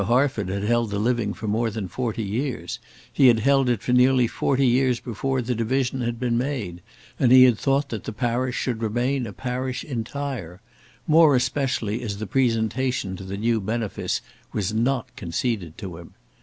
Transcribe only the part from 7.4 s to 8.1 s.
had thought that